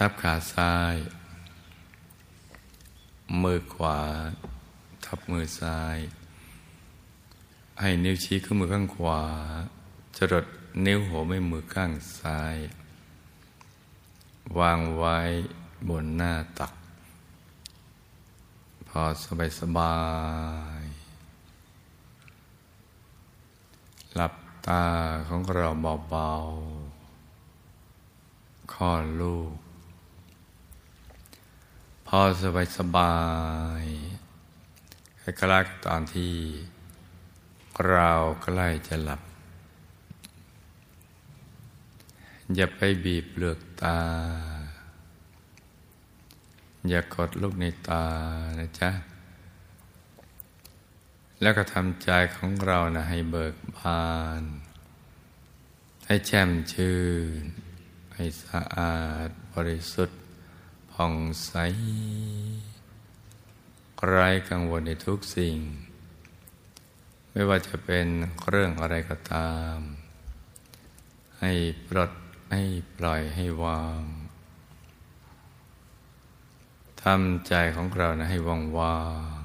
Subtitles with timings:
[0.00, 0.96] ทับขาซ้าย
[3.42, 4.00] มือขวา
[5.04, 5.98] ทับมือซ้าย
[7.80, 9.22] ให้นิ้วชี้ขึ้นมือข้างขวา
[10.16, 10.46] จรด
[10.86, 12.56] นิ้วหัวไม่มือข้างซ้าย
[14.58, 15.18] วางไว้
[15.88, 16.72] บนหน้าตัก
[18.88, 19.96] พอสบายสบา
[20.82, 20.84] ย
[24.14, 24.34] หลับ
[24.66, 24.84] ตา
[25.28, 25.68] ของเรา
[26.10, 29.54] เบาๆคลอดลูก
[32.12, 33.16] พอสบายสบา
[33.82, 33.84] ย
[35.22, 36.34] คล้ายๆตอนที่
[37.88, 38.10] เรา
[38.42, 39.20] ใกล้จะหลับ
[42.54, 44.00] อย่าไปบีบเปลือกตา
[46.88, 48.04] อย่ากดลูกในตา
[48.58, 48.90] นะจ๊ะ
[51.40, 54.06] แล้วก็ทำใจของเรานะให้เบิกบา
[54.40, 54.42] น
[56.06, 56.98] ให้แช่มชื่
[57.40, 57.42] น
[58.14, 60.17] ให้สะอาดบริสุทธิ์
[61.02, 61.54] ผ่องใส
[64.06, 65.56] ไร้กังวลในทุกสิ่ง
[67.32, 68.06] ไม่ว่าจะเป็น
[68.48, 69.76] เรื่องอะไรก็ตาม
[71.40, 71.52] ให้
[71.88, 72.10] ปลด
[72.52, 72.62] ให้
[72.96, 74.02] ปล่อยให้วาง
[77.02, 79.02] ทำใจของเรานะให้ว่างว่า
[79.42, 79.44] ง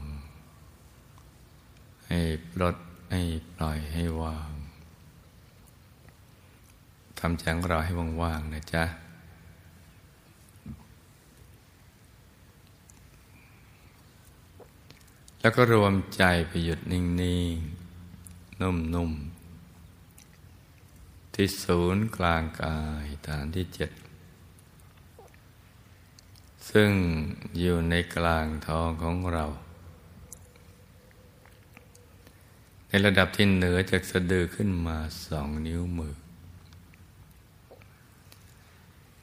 [2.08, 2.20] ให้
[2.52, 2.76] ปลด
[3.12, 3.22] ให้
[3.56, 4.52] ปล่อยให้วาง
[7.20, 9.03] ทำใจของเราให้ว่างๆนะจ๊ะ
[15.44, 17.04] แล้วก็รวมใจไปหยุดนิ่
[17.54, 23.92] งๆ นุ่มๆ ที่ศูนย์กลางกายฐานที่เจ็ด
[26.70, 26.92] ซึ่ง
[27.60, 29.46] อยู่ในกลางท้องของเรา
[32.88, 36.16] ในระดับที่เหนือจากสะดือขึ้นมาสองนิ้วมือ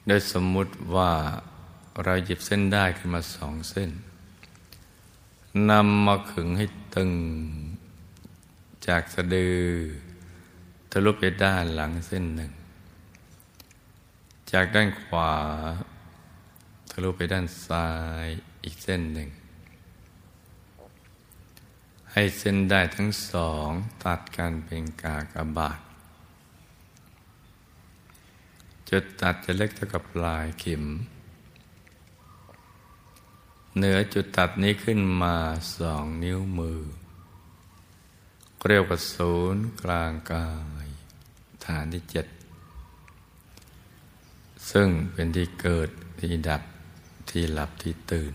[0.07, 1.11] โดยสมมุติว่า
[2.03, 3.91] เราหยิบเส้นได้ขึ้นมาสองเส้น
[5.69, 7.11] นำมาขึงให้ตึง
[8.87, 9.59] จากสะดือ
[10.91, 12.51] ทะลุไปด้านหลังเส้นหนึ่ง
[14.51, 15.33] จากด้านขวา
[16.91, 17.87] ทะลุไปด้านซ้า
[18.25, 18.27] ย
[18.63, 19.29] อีกเส้นหนึ่ง
[22.11, 23.69] ให้เส้นได้ทั้งสอง
[24.03, 25.79] ตัดกันเป็นกากบาท
[28.89, 30.83] จุดตัดจะเล็กเท่ากับปลายเข็ม
[33.77, 35.35] เหนือจุดตัดนี้ขึ้นมา
[35.77, 36.81] สองนิ้วมือ
[38.67, 40.47] เรียกว่าศูนย์กลางกา
[40.85, 40.87] ย
[41.65, 42.25] ฐานที่เจ็ด
[44.71, 45.89] ซึ่งเป็นที่เกิด
[46.19, 46.61] ที่ดับ
[47.29, 48.33] ที่หลับที่ตื่น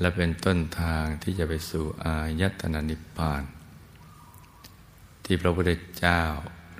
[0.00, 3.42] และเป็นต้นทางที่จะไปสู่อายตนะนิพพาน
[5.24, 6.22] ที่พระพุทธเจ้า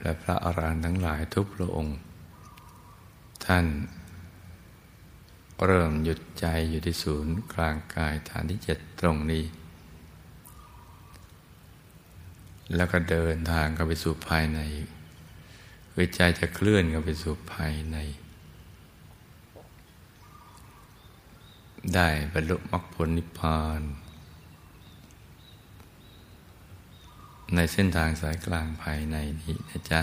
[0.02, 1.96] และพระอรหันต์ทั้งหลายทุกพระองค์
[3.46, 3.66] ท่าน
[5.66, 9.44] เริ่มหยุดใจอยู่ที่ศูนย์กลางกายฐานที่เจ็ดตรงนี้
[12.76, 14.60] แล้วก็เดินทางเข้าไปสู่ภายใน
[15.92, 17.96] คือใจจะเคลื่อนเข้าไปสู่ภายใน
[21.94, 23.80] ได้บรรลุมรรคผลนิพพาน
[27.54, 30.02] ในเส้นทางสายกลางภายในนี้นะจ๊ะ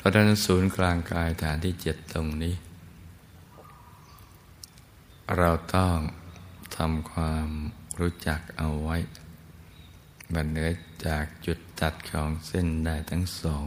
[0.00, 2.54] เพราะฉะนั้นศูนย์กลางกายฐานที่เจ็ดตรงนี้
[5.38, 5.96] เราต้อง
[6.76, 7.48] ทำความ
[8.00, 8.96] รู้จักเอาไว้
[10.34, 10.70] บันเนือ
[11.06, 13.66] จากจุดตัดของเส้นได้ทั้งสอง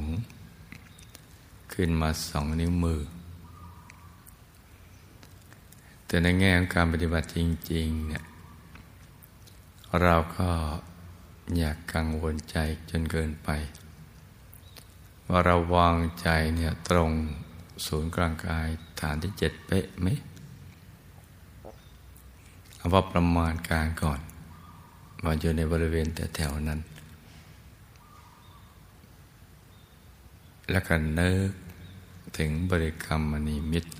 [1.73, 3.01] ขึ้นมาสองนิ้วมือ
[6.05, 7.37] แต่ในแง่ของการปฏิบัติจ
[7.73, 8.23] ริง ๆ เนี่ย
[10.01, 10.49] เราก็
[11.57, 12.57] อยากกังวลใจ
[12.89, 13.51] จนเกินไป
[15.29, 17.11] ว่าเราวางใจเนี่ยตรง
[17.85, 18.67] ศูนย์กลางกาย
[19.01, 20.07] ฐานที่เจ็ดเป๊ะไหม
[22.77, 24.19] เอาว่าประมาณการก่อน
[25.23, 26.79] ว่าอยู่ในบริเวณแต่แถวนั้น
[30.71, 31.51] แล้วก็เนิก
[32.37, 33.91] ถึงบริกรรมมณีมิตร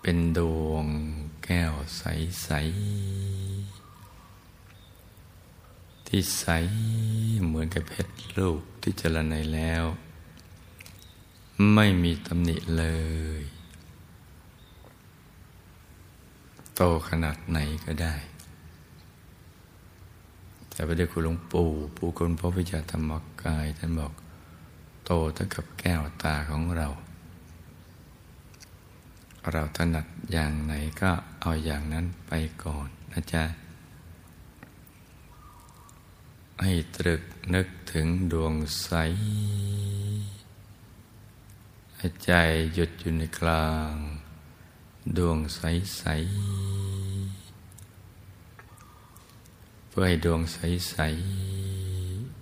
[0.00, 0.86] เป็นดวง
[1.44, 2.02] แก้วใส
[2.54, 2.58] ๆ
[6.06, 6.46] ที่ใส
[7.46, 9.84] เหมือนกับเพชรลูกที่เจริญในแล้ว
[11.74, 12.84] ไม่มีตำหนิเล
[13.40, 13.42] ย
[16.74, 18.14] โตขนาดไหนก็ได้
[20.68, 23.10] แต่ไปได้คุณหลวงปู่ปู่คุณพระวิจารธรรม
[23.42, 24.12] กาย ท่านบอก
[25.04, 26.88] โตเท่ากับแก้วตาของเรา
[29.52, 32.32] เราถนัดอย่างไหนก็เอาอย่างนั้นไป
[32.64, 33.44] ก่อนนะจ๊ะ
[36.62, 37.22] ให้ตรึก
[37.54, 38.90] นึกถึงดวงใส
[41.96, 42.32] ให้ใจ
[42.74, 43.94] หยุดอยู่ในกลาง
[45.16, 45.60] ดวงใส
[45.96, 46.04] ใส
[49.88, 50.58] เพื่อให้ดวงใส
[50.90, 50.96] ใส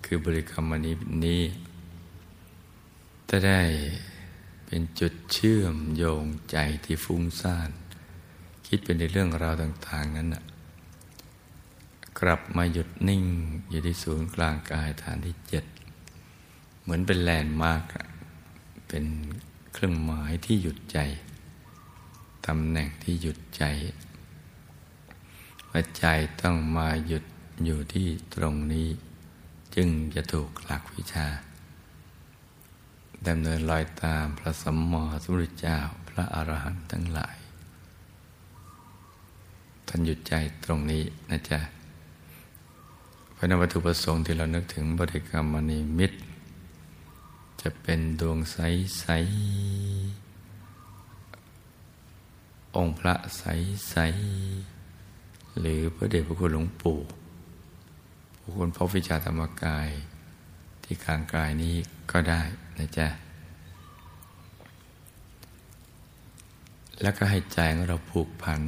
[0.03, 1.43] คือบริกรรมนี้นี้
[3.29, 3.61] จะได้
[4.65, 7.69] เป็นจุดเชื่อมโยงใจที่ฟุ้งซ่าน
[8.67, 10.43] คิดเป็นในเรื่องราวต่าง ๆ นั้นนะ
[12.19, 13.23] กลับมาหยุดนิ่ง
[13.69, 15.65] อยู่ที่ศูนย์กลางกายฐานที่เจ็ด
[16.81, 17.83] เหมือนเป็นแลนด์มาร์ก
[18.87, 19.05] เป็น
[19.73, 20.99] เครื่องหมายที่หยุดใจ
[22.47, 23.63] ตำแหน่งที่หยุดใจ
[25.69, 26.05] ว่าใจ
[26.41, 27.23] ต้องมาหยุด
[27.65, 28.87] อยู่ที่ตรงนี้
[29.75, 31.27] จึงจะถูกหลักวิชา
[33.27, 35.77] ดำเนินรอยตามพระสัมมาสัมพุทธเจ้า
[36.09, 37.37] พระอรหันต์ทั้งหลาย
[39.87, 41.59] ท่านหยุดใจตรงนี้นะจ๊ะ
[43.39, 46.17] พระนวัตถุประสงค์ที่เรานึกถึงบริกรรมมณีมิตร
[47.61, 49.17] จะเป็นดวงใสๆ
[52.75, 56.99] องค์พระใสๆหรือพระเดชพระคุณหลวงปู่
[58.39, 59.89] พระคุณพระวิชาธรรมกาย
[60.83, 61.75] ที่กลางกายนี้
[62.11, 62.41] ก็ได้
[62.77, 63.07] นะจ๊ะ
[67.01, 68.61] แล้วก็ให้ใจของเราผูกพัน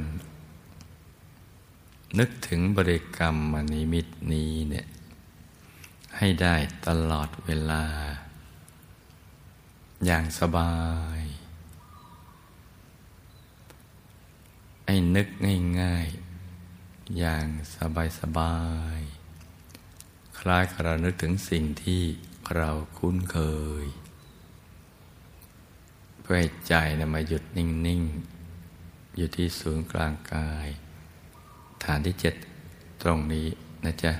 [2.18, 4.86] นึกถึงบริกรรมมณีมิตรนี้เนี่ย
[6.16, 6.54] ให้ได้
[6.86, 7.84] ตลอดเวลา
[10.04, 10.74] อย่างสบา
[11.18, 11.20] ย
[14.86, 15.28] ให้นึก
[15.80, 17.46] ง่ายๆ อย่าง
[18.20, 18.58] สบา
[18.98, 22.02] ยๆคล้ายกับเรานึกถึงสิ่งที่
[22.56, 23.38] เราคุ้นเค
[23.84, 23.86] ย
[26.20, 28.02] เพื่อให้ใจนะมาหยุดนิ่ง
[28.58, 30.68] ๆ อยู่ที่ศูนย์กลางกาย
[31.84, 32.34] ฐานที่เจ็ด
[33.02, 33.46] ตรงนี้
[33.84, 34.12] นะจ๊ะ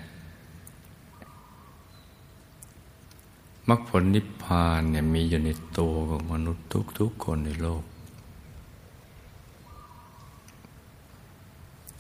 [3.69, 6.67] มรรคผลนิพพานเนี่ยมีอยู่ในตัวของมนุษย์
[6.99, 7.85] ทุกๆคนในโลก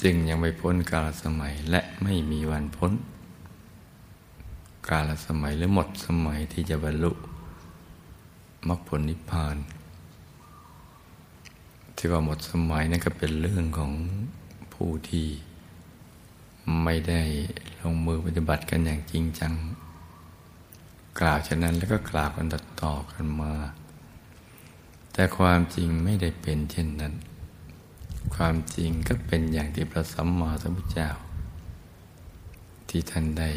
[0.03, 2.93] จึงยังไม่พ้นกาลสมัยและไม่มีวันพ้น
[4.89, 7.13] กาลสมัยหรือหมดสมัยที่จะบรรลุ
[8.69, 9.57] มรรคผลนิพพาน
[11.97, 13.93] ที่ว่าหมดสมัยนั่นก็เป็นเรื่องของ
[14.75, 15.27] ผู้ที่
[16.85, 17.23] ไม่ได้
[17.81, 19.55] ลงมือปฏิบัติกันอย่างจริงจัง
[21.21, 22.47] กล่าวฉะนั้นแล้วก็กล่าวกัน
[22.83, 23.53] ต่อกันมา
[25.13, 27.15] แต่ความจริงไม่ได้เป็นเช่นนั้น
[28.35, 31.11] ความจริงก็เป็นอย่างที่พระสัมมาสัมพุทธเจ้า
[32.89, 33.51] ที่ท่านได้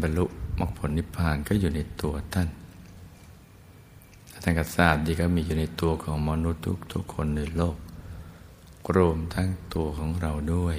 [0.00, 0.24] บรรลุ
[0.58, 2.48] มรรคผลนิพพานก็อยู่ในตัวท่าน
[4.42, 7.76] ท่านก็ทราบดีก็มีอยู่ในตัวของมนุษย์ทุกทุกคนในโลก
[8.96, 10.76] รวมทั้งตัวของเราด้วย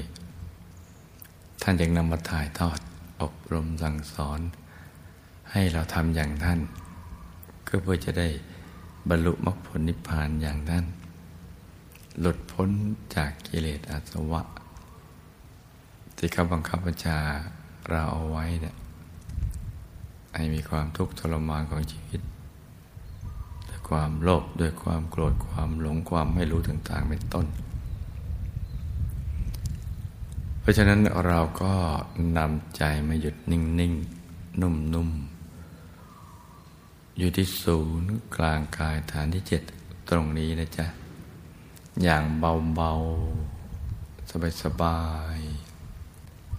[1.68, 2.80] ท่านยังนำมาถ่ายทอด
[3.22, 4.40] อบรมสั่งสอน
[5.52, 6.60] ให้เราทำอย่างท่าน
[7.68, 8.28] ก็เพื่อจะได้
[9.10, 10.86] บรรลุมรรคผลนิพพานอย่างท่าน
[12.20, 12.70] หลุดพ้น
[13.16, 14.42] จากกิเลสอาสวะ
[16.18, 17.18] ที่เขาบังคับบัญชา
[17.90, 18.76] เราเอาไว้เนี่ย
[20.36, 22.22] ให้มีความทุกข์ทรมานของชีวิต
[23.68, 27.48] ด้วยความโลภด้วยความโกรธความหลงความไม่รู้ต่าง ๆ เป็นต้น
[30.66, 31.74] เพราะฉะนั้นเราก็
[32.38, 39.62] นำใจมาหยุดนิ่งๆนุ่มๆ อยู่ที่ศูนย์กลางกายฐานที่เจ็ด
[40.10, 40.86] ตรงนี้นะจ๊ะ
[42.04, 45.02] อย่างเบาๆ สบา
[45.38, 45.40] ย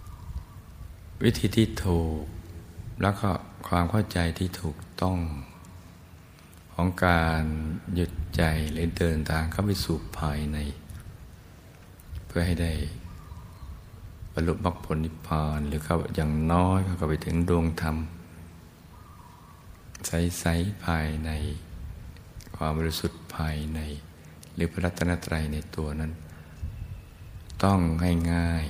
[0.03, 2.23] ๆ วิธีที่ถูก
[3.01, 3.29] แล้วก็
[3.67, 5.19] ความเข้าใจที่ถูกต้อง
[6.73, 7.43] ของการ
[7.93, 10.57] หยุดใจหรือเดินทางเข้าไปสู่ภายใน
[12.27, 12.73] เพื่อให้ได้
[14.37, 17.97] รรลุมรรคผลนิพพานหรือเขาอย่างน้อยเขาก็ไปถึงดวงธรรม
[20.07, 21.31] ใสๆภายใน
[22.55, 23.79] ความบริสุทธิ์ภายใน
[24.55, 26.11] หรือพระรัตนตรัยในตัวนั้น
[27.63, 28.65] ต้องง่ายง่าย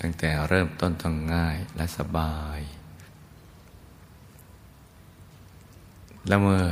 [0.00, 2.60] ตั้งแต่เริ่มต้นต้องง่ายและสบาย
[6.28, 6.64] แล้วเมื่อ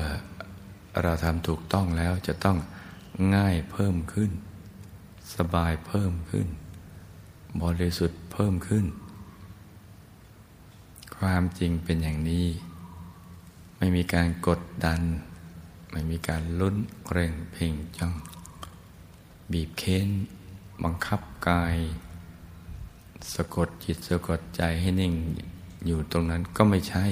[1.03, 2.59] เราทำถูกต้องแล้วจะต้อง
[3.37, 4.31] ง่ายเพิ่มขึ้น
[5.37, 6.49] สบายเพิ่มขึ้น
[7.63, 8.87] บริสุทธิ์เพิ่มขึ้น
[11.17, 12.47] ความจริงเป็นอย่างนี้
[13.79, 15.01] ไม่มีการกดดัน
[15.91, 16.77] ไม่มีการลุ้น
[17.11, 18.15] เร่งเพ่งจ้อง
[19.53, 20.09] บีบเค้น
[20.85, 21.77] บังคับกาย
[23.35, 25.15] สะกดจิตสะกดใจให้นิ่ง
[25.87, 27.07] อยู่ตรงนั้นก็ไม่ใช่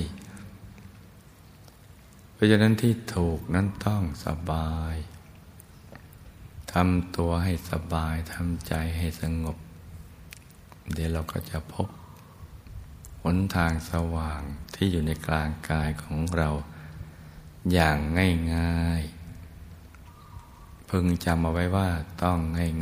[2.32, 4.94] เพราะฉะนั้นที่ถูกนั้นต้องสบาย
[6.72, 9.56] ทำตัวให้สบาย ทำใจให้สงบ
[10.92, 11.88] เดี๋ยวเราก็จะพบ
[13.22, 14.42] หนทางสว่าง
[14.74, 16.50] ที่อยู่ในกลางกายของเรา
[17.72, 17.98] อย่าง
[18.54, 21.88] ง่ายๆ พึงจำเอาไว้ว่า
[22.22, 22.38] ต้อง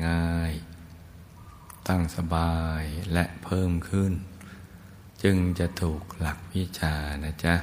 [0.08, 4.12] ง่ายๆ ตั้งสบายและเพิ่มขึ้น
[5.22, 7.56] จึงจะถูกหลักวิชานะจ๊ะ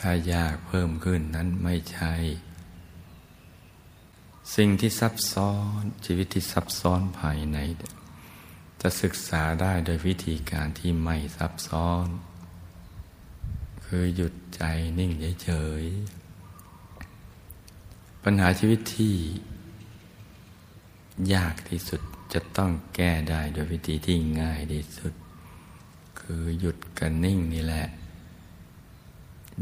[0.00, 2.14] ถ้ายากเพิ่มขึ้นนั้นไม่ใช่
[4.56, 7.58] สิ่งที่ซับซ้อนชีวิตที่ซับซ้อนภายใน
[8.82, 12.06] จะศึกษาได้โดยวิธีการที่ไม่ซับซ้อน
[13.84, 14.62] คือหยุดใจ
[14.98, 19.14] นิ่งเฉยๆปัญหาชีวิตที่
[21.34, 22.00] ยากที่สุด
[22.32, 25.12] จะต้องแก้ได้โดยวิธีที่ง่ายที่สุด
[26.20, 27.86] คือหยุดกันนิ่งนี่แหละ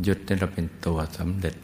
[0.03, 1.57] หยุดได้เราเป็นตัวสำเร็จ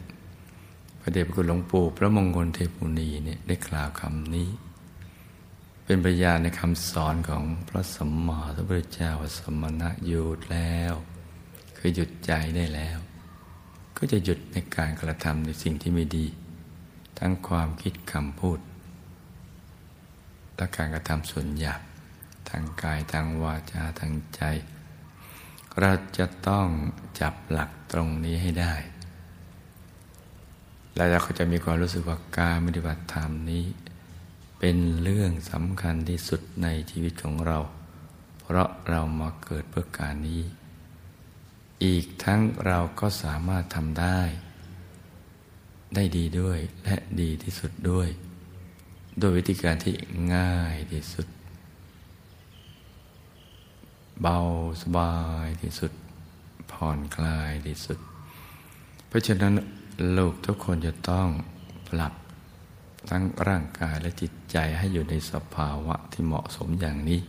[0.99, 4.47] พระเดชพระคุณหลวงปู่พระมงคลเทพุนีเนี่ยได้กล่าวคำนี้
[5.85, 10.93] เป็นปัญญาในคำสอนของพระสัมมาสัมพุทธเจ้าสมณะหยุดแล้ว
[11.77, 12.97] คือหยุดใจได้แล้ว
[13.97, 16.25] ก็จะหยุดในการกระทำในสิ่งที่ไม่ดี
[17.19, 18.59] ทั้งความคิดคำพูด
[20.55, 21.81] และการกระทำส่วนหยาบ
[22.49, 24.41] ทางกายทางวาจาทางใจ
[25.79, 26.67] เราจะต้อง
[27.19, 28.73] จับหลักตรงนี้ให้ได้
[30.95, 33.65] แล้วเราก็จะมีความรู้สึกว่าการปฏิบัติธรรมนี้
[34.65, 37.59] เป็นเรื่องสำคัญที่สุดในชีวิตของเรา
[38.41, 40.43] เพราะเรามาเกิดเพื่อการนี้
[41.85, 44.21] อีกทั้งเราก็สามารถทำได้
[45.95, 48.09] ได้ดีด้วยและดีที่สุดด้วย
[49.19, 49.93] โดยวิธีการที่
[50.35, 51.27] ง่ายที่สุด
[54.21, 54.37] เบา
[54.81, 55.15] สบา
[55.45, 55.91] ยที่สุด
[56.71, 57.99] ผ่อนคลายที่สุด
[59.07, 59.53] เพราะฉะนั้น
[60.17, 61.27] ลูกทุกคนจะต้อง
[61.89, 62.13] ปรับ
[63.09, 67.21] ทั้งร่างกายและจิตใจให้อยู่ในสภาวะที่เหมาะสมอย่างนี้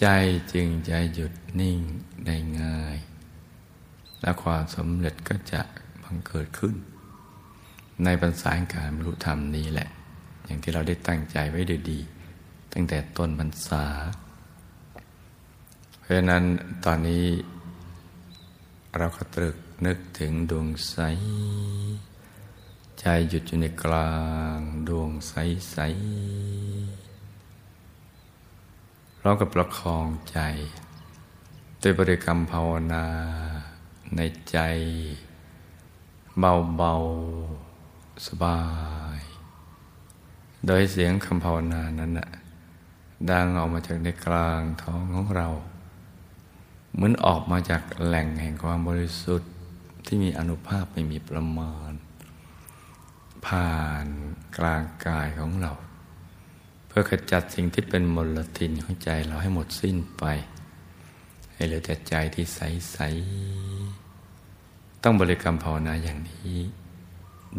[0.00, 0.06] ใจ
[0.52, 1.78] จึงจะหยุดนิ่ง
[2.26, 2.96] ได้ง่าย
[4.20, 5.60] และความสำเร็จก็จะ
[6.02, 6.74] บังเกิดขึ้น
[8.04, 9.88] ในปัญษาการบรรลุธรรมนี้แหละ
[10.44, 12.00] อย่างที่เราได้ตั้งใจไว้ดีดี
[12.72, 13.84] ตั้งแต่ต้นพรรษา
[16.00, 16.44] เพราะฉะนั้น
[16.84, 17.26] ตอนนี้
[18.96, 20.96] เราก็ตรึกนึกถึงดวงใส
[23.00, 24.12] ใจหยุดอยู่ในกลา
[24.56, 27.06] งดวงใสๆ
[29.22, 30.38] ร้องกับประคองใจ
[31.82, 33.06] ด้วยบริกรรมภาวนา
[34.16, 34.58] ในใจ
[36.38, 38.60] เบาๆ สบา
[39.18, 39.20] ย
[40.66, 42.28] โดยเสียงคำภาวนานั้นนะ
[43.30, 45.48] ดังออกมาจากในกลางท้องของเรา
[46.94, 49.50] เหมือนออกมาจากแหล่งแห่งความบริสุทธิ์
[50.06, 51.92] ที่มีอนุภาพไม่มีประมาณ
[53.46, 54.06] ผ่าน
[54.58, 55.72] กลางกายของเรา
[56.86, 60.24] เพื่อขจัดสิ่งที่เป็นมลทินของใจเราให้หมดสิ้นไป
[61.54, 62.98] ให้เหลือแต่ใจที่ใส
[63.82, 66.56] ๆ ต้องบริกรรมภาวนาอย่างนี้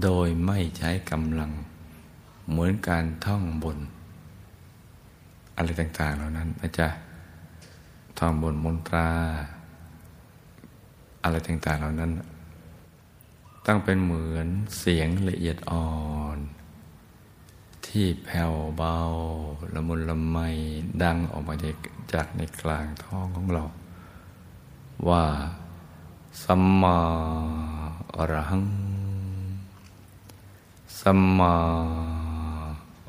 [0.03, 1.51] โดยไม่ใช้กำลัง
[2.50, 3.77] เหมือนการท่องบน
[5.58, 6.88] อะไรต่าง ๆ เหล่านั้นนะจ๊ะ
[8.20, 9.10] ท่องบนมนตรา
[11.24, 12.12] อะไรต่าง ๆ เหล่านั้น
[13.70, 14.48] ต้องเป็นเหมือน
[14.80, 15.90] เสียงละเอียดอ่อ
[16.36, 16.38] น
[17.88, 18.98] ที่แผ่วเบา
[19.74, 20.38] ละมุนละไม
[21.04, 21.56] ดังออกมา
[22.14, 23.64] จากในกลางท้องของเรา
[25.08, 25.24] ว่า
[26.44, 27.00] สัมมา
[28.16, 28.66] อรหัง
[31.00, 31.54] สัมมา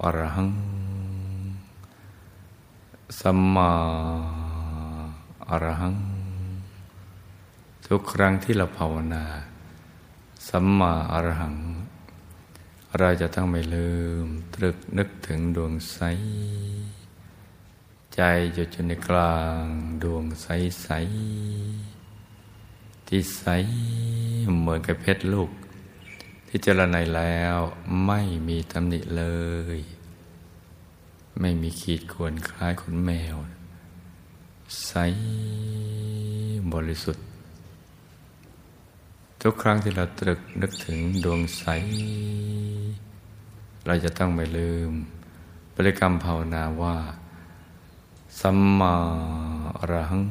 [0.02, 0.50] อรหัง
[3.20, 3.70] สัมมา
[5.48, 5.94] อรหัง
[7.86, 9.24] ทุกครั้งที่เราภาวนา
[10.52, 11.56] สัมมาอรหัง
[12.98, 13.90] เราจะต้องไม่ลื
[14.24, 16.00] ม ตรึกนึกถึงดวงใส
[18.14, 18.20] ใจ
[18.54, 19.62] อยู่จนในกลาง
[20.02, 20.46] ดวงใส
[20.82, 20.88] ใส
[23.08, 23.44] ที่ใส
[24.58, 25.50] เหมือนกับเพชรลูก
[26.46, 27.58] ที่เจรไนแล้ว
[28.06, 29.24] ไม่มีตำหนิเล
[29.76, 29.78] ย
[31.40, 33.36] ไม่มีขีดข่วนคล้ายขนแมว
[34.86, 34.92] ใส
[36.72, 37.24] บริสุทธิ์
[39.42, 41.64] ทุกครั้งที่เราตรึกนึกถึงดวงใส
[43.86, 44.92] เราจะต้องไม่ลืม
[45.74, 46.96] บริกรรมภาวนาว่า
[48.40, 48.94] สัมมา
[49.78, 50.24] อรหัง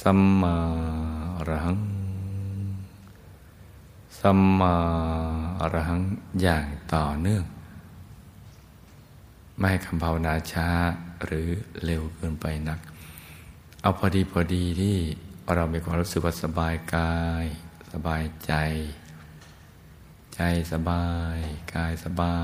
[0.00, 0.54] สัมมา
[1.36, 1.78] อรหัง
[4.20, 4.74] สัมมา
[5.60, 6.00] อรหัง
[6.40, 7.44] อย่างต่อเนื่อง
[9.56, 10.68] ไม่ให้คำภาวนาช้า
[11.24, 11.48] หรือ
[11.84, 12.78] เร็วเกินไปนัก
[13.80, 14.96] เอาพอดีพอดีที่
[15.56, 17.46] เรามีความรู้สึกว่าสบายกาย
[17.92, 18.52] สบายใจ
[20.34, 20.40] ใจ
[20.72, 21.38] สบาย
[21.74, 22.38] กายสบา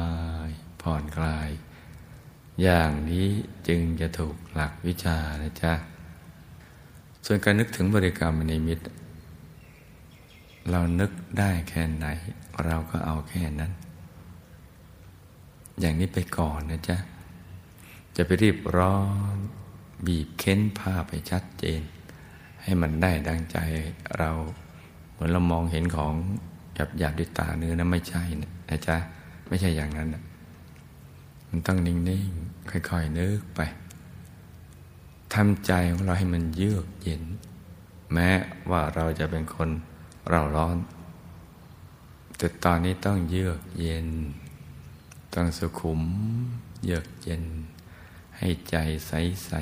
[0.46, 0.48] ย
[0.82, 1.50] ผ่อนคลาย
[2.62, 3.28] อย่างนี้
[3.68, 5.72] จึงจะถูกหลักวิชานะจ๊ะ
[7.26, 8.84] ส่วนการนึกถึงบริกรรมในมิตร
[10.70, 12.06] เรานึกได้แค่ไหน
[12.64, 13.72] เราก็เอาแค่นั้น
[15.80, 16.96] อย่างนี้ไปก่อนนะจ๊ะ
[18.16, 19.00] จะไปรีบร้อ
[19.34, 19.36] น
[20.06, 21.82] บีบเค้นผ้าไปชัดเจน
[22.64, 23.58] ให้มันได้ดังใจ
[24.18, 24.30] เรา
[25.12, 26.14] เหมือนเรามองเห็นของ
[26.74, 28.96] หยาบหยาบด้วยตาเนื้อนะไม่ใช่นะจ๊ะ
[29.48, 30.22] ไม่ใช่อย่างนั้นนะ
[31.48, 33.60] มันต้องนิ่งๆค่อยๆนึกไป
[35.34, 37.22] ทำใจของเราให้มันเยือกเย็น
[38.12, 38.30] แม้
[38.70, 39.68] ว่าเราจะเป็นคน
[40.30, 40.76] เราร้อน
[42.38, 44.08] แต่ตอนนี้ต้องเยือกเย็น
[45.34, 46.02] ต้องสุขุม
[46.84, 47.44] เยือกเย็น
[48.38, 49.52] ให้ใจใส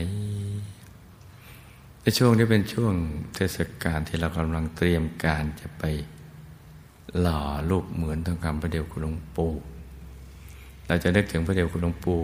[0.42, 0.81] ๆ
[2.04, 2.94] ในช่วงนี้เป็นช่วง
[3.34, 5.84] เทศกาลที่เรากำลังเตรียมการจะไป
[7.20, 7.40] หล่อ
[7.70, 9.52] รูปเหมือนทองคำพระเดวคุณหลวงปู่
[10.86, 12.22] เราจะนึกถึงพระเดวคุณหลวงปู่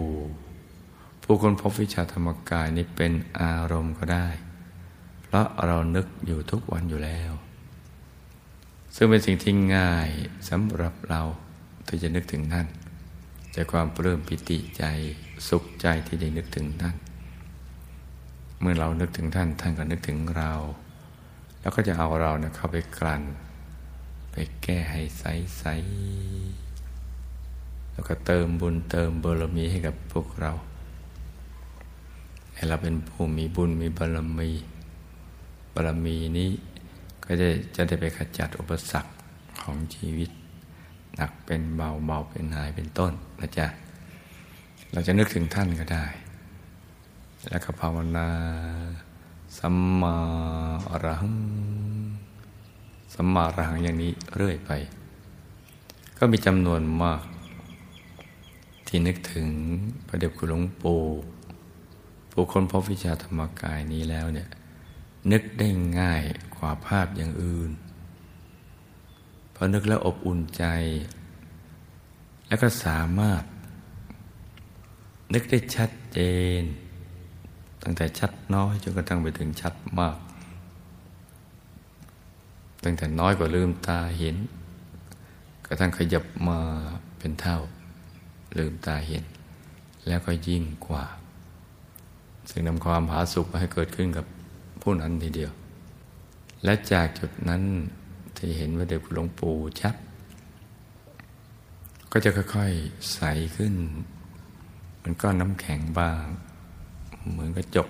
[1.23, 4.27] ผู้คนพบวิชาธรรมกายนี้เป็นอารมณ์ก็ได้
[5.23, 7.31] เพราะเรานึกอยู่ทุกวันอยู่แล้ว
[8.95, 10.09] ซึ่งเป็นสิ่งที่ง่าย
[10.49, 11.21] สำหรับเรา
[11.87, 12.67] ที่จะนึกถึงท่าน
[13.55, 14.83] จากความปลื้มปิติใจ
[15.47, 16.95] สุขใจที่ได้นึกถึงท่าน
[18.59, 20.53] เมื่อเรานึกถึงท่าน ท่านก็นึกถึงเรา
[21.61, 23.23] แล้วก็จะเอาเราเนี่ยเข้าไปกลั่น
[24.31, 30.51] ไปแก้ให้ใสๆแล้วก็เติมบุญเติมบารมีให้กับพวกเรา
[32.55, 34.49] ให้เราเป็นผู้มีบุญมีบารมี
[35.73, 36.49] บารมีนี้
[37.25, 39.11] ก็จะจะได้ไปขจัดอุปสรรค
[39.61, 40.29] ของชีวิต
[41.15, 43.67] หนักเป็นเบาเบาเป็นหายเป็นต้นนะจ๊ะ
[44.91, 46.05] เราจะนึกถึงท่านก็ได้
[47.47, 48.29] แล้วก็ภาวนา
[49.57, 50.15] สัมมา
[50.89, 51.35] อรหัง
[53.13, 54.71] สัมมาอรหังอย่างนี้เรื่อยไป
[56.17, 57.23] ก็มีจำนวนมาก
[58.87, 59.47] ที่นึกถึง
[60.07, 61.01] พระเดชคุณหลวงปู่
[62.31, 64.49] ผู้คนพบวิชาธรรมกายนี้แล้วเนี่ย
[65.31, 65.67] นึกได้
[65.99, 66.23] ง่าย
[66.55, 67.71] กว่าภาพอย่างอื่น
[69.53, 70.63] พอนึกแล้วอบอุ่นใจ
[72.47, 73.43] แล้วก็สามารถ
[75.33, 76.19] นึกได้ชัดเจ
[76.59, 76.61] น
[77.83, 80.17] ตั้งแต่ชัดน้อยจนกระทั่งไปถึงชัดมาก
[82.83, 84.37] ตั้งแต่น้อยกว่าลืมตาเห็น
[85.67, 86.59] กระทั่งขยับมา
[87.19, 87.59] เป็นเท่า
[88.57, 89.23] ลืมตาเห็น
[90.07, 91.05] แล้วก็ยิ่งกว่า
[92.49, 94.25] ซึ่งนำความผาสุกมาให้เกิดขึ้นกับ
[94.81, 95.51] ผู้นั้นทีเดียว
[96.63, 97.63] และจากจุดนั้น
[98.37, 99.95] ที่เห็นว่าเด็กหลวงปู่ชัด
[102.11, 103.19] ก็จะค่อยๆใส
[103.55, 103.73] ขึ้น
[105.03, 106.23] มันก็น้ำแข็งบ้าง
[107.31, 107.87] เหมือนกระจก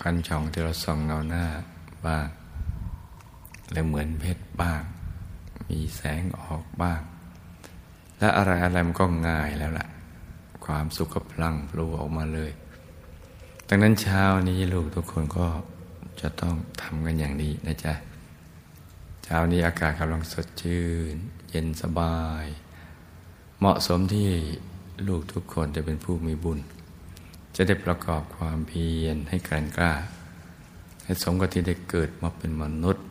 [0.00, 1.44] คันช่องที่เราส่องเงาหน้า
[2.06, 2.26] บ้าง
[3.72, 4.82] และเหมือนเพชรบ้าง
[5.68, 7.00] มีแสงออกบ้าง
[8.18, 9.86] และอะไรอะไรมันก็ง่ายแล้วล่ะ
[10.64, 12.50] ความสุขก็พลังพลูออกมาเลย
[13.68, 15.46] ดังนั้นเช้านี้ลูกทุกคนก็
[16.20, 17.94] จะต้องทำกันอย่างนี้นะจ๊ะ
[19.24, 21.16] เช้านี้อากาศกำลังสดชื่น
[21.50, 22.44] เย็นสบาย
[23.58, 24.28] เหมาะสมที่
[25.08, 26.58] ลูกทุกคนจะเป็นผู้มีบุญ
[27.56, 29.92] จะได้ประกอบความเพียรให้แกร่งกล้า
[31.04, 33.04] ให้สมกับที่ได้เกิดมาเป็นมนุษย์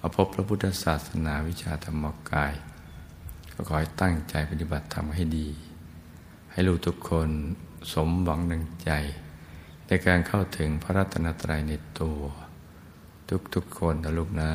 [0.00, 2.54] มาพบพระพุทธศาสนาวิชาธรรมกาย
[3.52, 5.48] ก็ขอให้ตั้งใจปฏิบัติธรรมให้ดี
[6.52, 7.28] ให้ลูกทุกคน
[7.92, 8.90] สมหวังดังใจ
[9.86, 12.20] ในการเข้าถึงพระรัตนตรัยในตัว
[13.54, 14.50] ทุกๆคนนะลูกนะ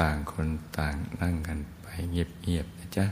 [0.00, 0.46] ต่างคน
[0.78, 3.06] ต่างนั่งกันไปเงียบๆนะจ๊ะ